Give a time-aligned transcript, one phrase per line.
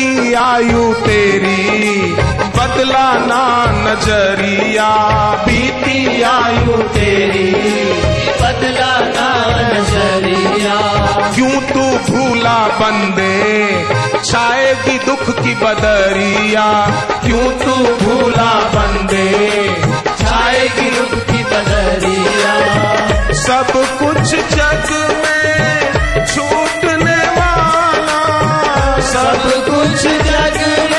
[0.00, 2.12] बीती आयु तेरी,
[2.56, 4.88] बदला ना नज़रिया।
[5.46, 7.52] बीती आयु तेरी,
[8.42, 9.28] बदला ना
[9.72, 10.78] नज़रिया।
[11.34, 13.84] क्यों तू भूला बंदे,
[14.24, 16.86] छाएगी दुख की बदरिया।
[17.26, 17.74] क्यों तू
[18.04, 19.28] भूला बंदे,
[20.24, 22.56] छाएगी दुख की बदरिया।
[23.32, 25.09] सब कुछ जग
[30.60, 30.89] जग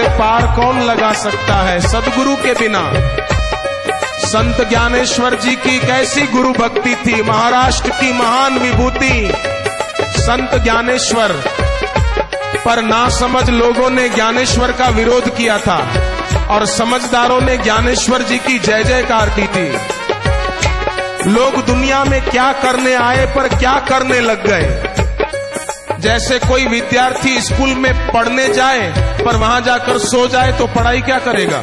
[0.00, 1.80] से पार कौन लगा सकता है?
[1.80, 2.92] सदगुरु के बिना।
[4.18, 7.22] संत ज्ञानेश्वर जी की कैसी गुरु भक्ति थी?
[7.22, 9.32] महाराष्ट्र की महान विभूति।
[10.00, 11.28] संत ज्ञानेश्वर।
[12.64, 15.88] पर ना समझ लोगों ने ज्ञानेश्वर का विरोध किया था
[16.50, 19.78] और समझदारों ने ज्ञानेश्वर जी की जय जयकार की थी।
[21.30, 24.84] लोग दुनिया में क्या करने आए पर क्या करने लग गए?
[26.00, 31.18] जैसे कोई विद्यार्थी स्कूल में पढ़ने जाए पर वहाँ जाकर सो जाए तो पढ़ाई क्या
[31.18, 31.62] करेगा?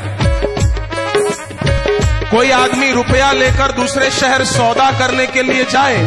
[2.32, 6.02] कोई आदमी रुपया लेकर दूसरे शहर सौदा करने के लिए जाए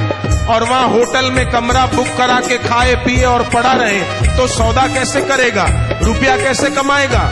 [0.51, 4.87] और वहाँ होटल में कमरा बुक करा के खाए, पिए और पड़ा रहे तो सौदा
[4.95, 5.65] कैसे करेगा?
[6.03, 7.31] रुपया कैसे कमाएगा?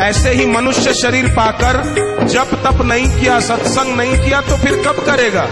[0.00, 1.82] ऐसे ही मनुष्य शरीर पाकर
[2.26, 5.46] जब तप नहीं किया, सत्संग नहीं किया तो फिर कब करेगा?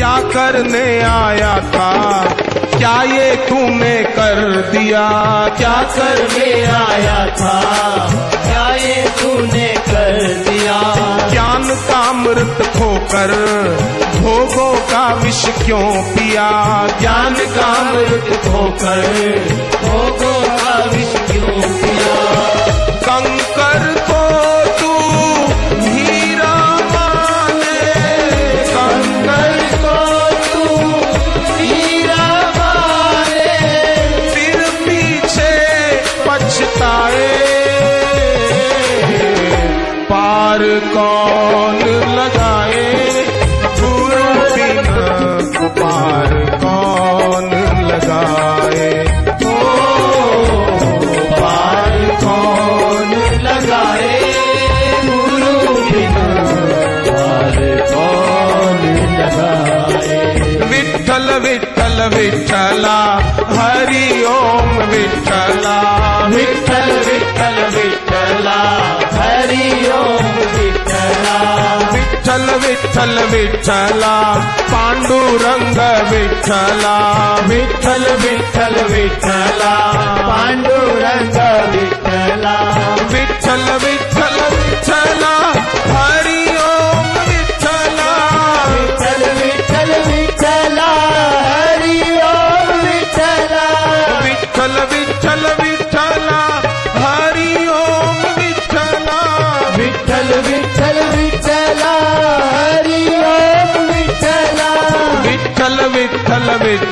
[0.00, 2.24] क्या करने आया था?
[2.78, 5.08] क्या ये तूने कर दिया?
[5.56, 7.60] क्या करने आया था?
[8.42, 10.80] क्या ये तूने कर दिया?
[11.28, 13.28] ज्ञान का अमृत खोकर
[14.20, 16.50] भोगों का विष क्यों पिया?
[17.00, 19.02] ज्ञान का अमृत खोकर
[19.84, 22.44] भोगों का विष क्यों पिया?
[22.92, 24.09] कंकर
[62.14, 62.98] विठ्ठला
[63.56, 65.76] हरि ओम विठ्ठला
[66.34, 68.58] विठ्ठल विठ्ठल विठ्ठला
[69.16, 69.68] हरि
[69.98, 71.36] ओम विठ्ठला
[71.92, 74.14] विठ्ठल विठ्ठल विठ्ठला
[74.72, 75.78] पांडुरंग
[76.12, 76.96] विठ्ठला
[77.48, 79.74] विठ्ठल विठ्ठल विठ्ठला
[80.28, 81.38] पांडुरंग
[81.74, 82.56] विठ्ठला
[83.12, 85.34] विठ्ठल विठ्ठल विठ्ठला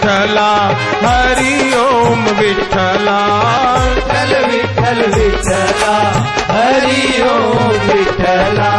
[0.08, 0.52] विठ्ठला
[1.02, 3.16] हरि ओम विठ्ठला।
[3.86, 5.96] विठ्ठल विठ्ठल विठ्ठला
[6.50, 8.70] हरि ओम विठ्ठला।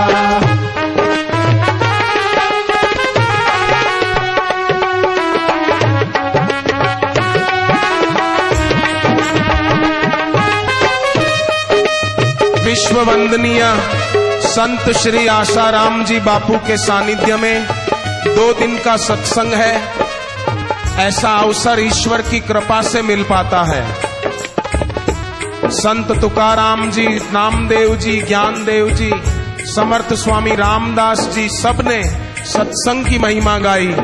[12.63, 13.63] विश्व वंदनीय
[14.49, 17.67] संत श्री आशाराम जी बापू के सानिध्य में
[18.27, 19.73] दो दिन का सत्संग है।
[20.99, 23.95] ऐसा अवसर ईश्वर की कृपा से मिल पाता है।
[25.69, 29.11] संत तुकाराम जी, नामदेव जी, ज्ञानदेव जी,
[29.65, 32.03] समर्थ स्वामी रामदास जी, सबने
[32.45, 33.95] सत्संग की महिमा गाई।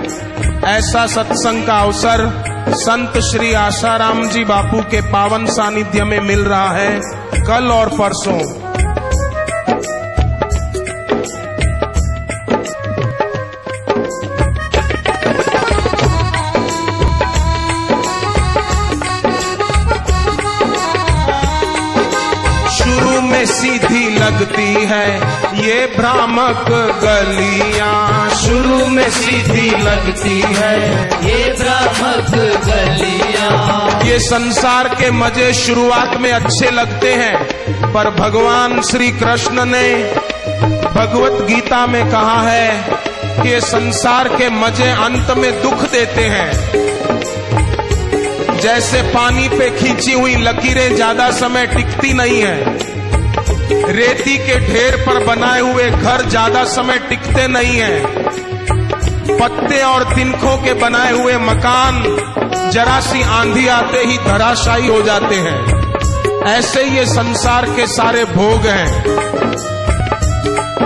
[0.66, 6.72] ऐसा सत्संग का अवसर संत श्री आशाराम जी बापू के पावन सानिध्य में मिल रहा
[6.72, 7.00] है।
[7.44, 8.65] कल और परसों।
[23.26, 25.08] में सीधी लगती है।
[25.58, 26.66] ये भ्रामक
[27.04, 30.76] गलियाँ शुरू में सीधी लगती है।
[31.26, 32.30] ये भ्रामक
[32.66, 37.36] गलियाँ। ये संसार के मज़े शुरुआत में अच्छे लगते हैं,
[37.94, 39.88] पर भगवान श्री कृष्ण ने
[40.96, 42.70] भगवत गीता में कहा है
[43.42, 46.84] कि ये संसार के मज़े अंत में दुख देते हैं।
[48.58, 52.75] जैसे पानी पे खींची हुई लकीरें ज़्यादा समय टिकती नहीं है।
[53.88, 60.58] रेती के ढेर पर बनाए हुए घर ज़्यादा समय टिकते नहीं हैं। पत्ते और तिनखों
[60.58, 62.02] के बनाए हुए मकान
[62.74, 68.66] जरा सी आंधी आते ही धराशायी हो जाते हैं। ऐसे ये संसार के सारे भोग
[68.66, 68.88] हैं।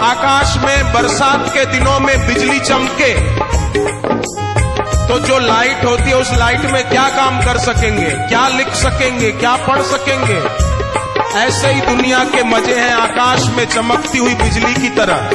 [0.01, 3.13] आकाश में बरसात के दिनों में बिजली चमके
[5.07, 8.09] तो जो लाइट होती है उस लाइट में क्या काम कर सकेंगे?
[8.27, 9.31] क्या लिख सकेंगे?
[9.31, 10.67] क्या पढ़ सकेंगे?
[11.35, 15.29] ऐसे ही दुनिया के मज़े हैं आकाश में चमकती हुई बिजली की तरह।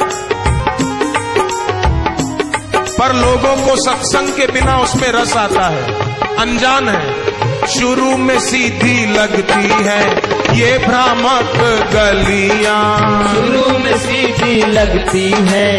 [2.99, 7.25] पर लोगों को सत्संग के बिना उसमें रस आता है। अनजान है।
[7.67, 10.09] शुरू में सीधी लगती है।
[10.53, 11.55] ये भ्रामक
[11.93, 12.83] गलियाँ।
[13.33, 15.69] शुरू में सीधी लगती है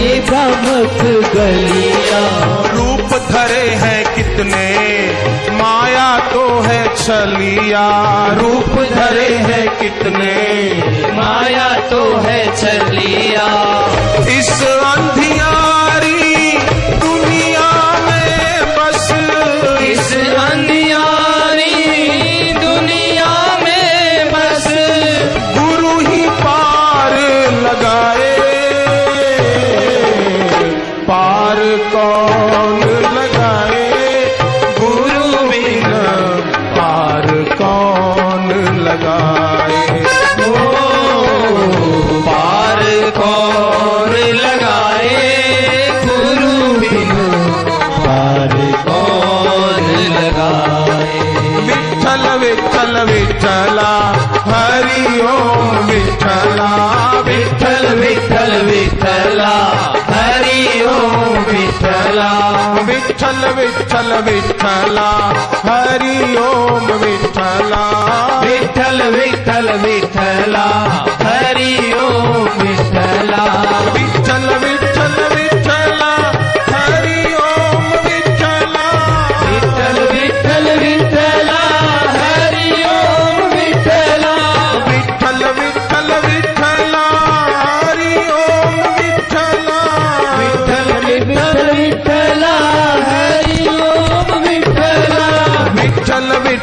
[0.00, 1.00] ये भ्रामक
[1.34, 2.26] गलियाँ।
[2.74, 4.68] रूप धरे हैं कितने
[5.62, 7.86] माया तो है छलिया।
[8.34, 10.34] रूप धरे हैं कितने
[11.16, 13.48] माया तो है छलिया।
[14.38, 15.69] इस अंधियारी
[32.20, 32.80] कौन
[33.14, 33.84] लगाए,
[34.78, 35.92] गुरु बिन
[36.76, 37.26] पार
[37.60, 38.48] कौन
[38.86, 39.78] लगाए?
[42.26, 42.82] पार
[43.18, 44.12] कौन
[44.42, 45.22] लगाए,
[46.04, 47.14] गुरु बिन
[48.04, 48.54] पार
[48.88, 49.88] कौन
[50.18, 51.18] लगाए?
[51.68, 53.92] विठल विठल विठला
[54.50, 55.20] हरि
[63.06, 65.08] विठल विठल विठला
[65.68, 67.82] हरि ओम विठला
[68.44, 70.66] विठल विठल विठला
[71.22, 73.44] हरि ओम विठला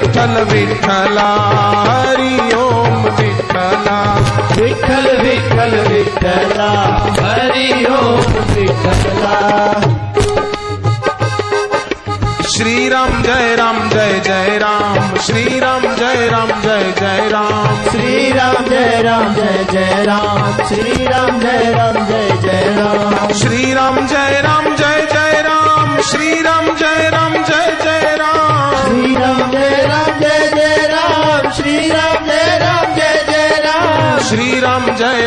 [0.02, 3.98] विठल विठल हरि ओम विठला
[4.58, 6.70] विठल विठल विठला
[7.20, 9.36] हरि ओम विठला
[12.52, 18.32] श्री राम जय राम जय जय राम। श्री राम जय राम जय जय राम। श्री
[18.32, 24.06] राम जय राम जय जय राम। श्री राम जय राम जय जय राम। श्री राम
[24.08, 24.87] जय राम जय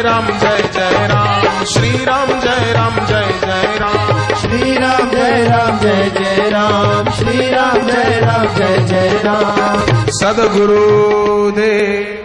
[0.01, 5.45] जय राम जय जय राम श्री राम जय राम जय जय राम श्री राम जय
[5.49, 12.19] राम जय जय राम श्री राम जय राम जय जय राम सदगुरु देव